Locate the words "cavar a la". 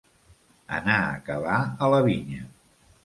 1.27-2.01